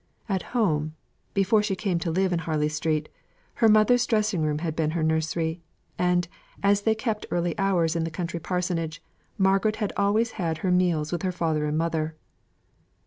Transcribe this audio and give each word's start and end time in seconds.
At 0.27 0.41
home 0.57 0.95
before 1.35 1.61
she 1.61 1.75
came 1.75 1.99
to 1.99 2.09
live 2.09 2.33
in 2.33 2.39
Harley 2.39 2.69
Street 2.69 3.07
her 3.61 3.69
mother's 3.69 4.07
dressing 4.07 4.41
room 4.41 4.57
had 4.57 4.75
been 4.75 4.89
her 4.97 5.03
nursery; 5.03 5.61
and 5.95 6.27
as 6.63 6.81
they 6.81 6.95
kept 6.95 7.27
early 7.29 7.55
hours 7.59 7.95
in 7.95 8.03
the 8.03 8.09
country 8.09 8.39
parsonage, 8.39 9.03
Margaret 9.37 9.75
had 9.75 9.93
always 9.95 10.31
had 10.41 10.57
her 10.65 10.71
meals 10.71 11.11
with 11.11 11.21
her 11.21 11.31
father 11.31 11.65
and 11.65 11.77
mother. 11.77 12.15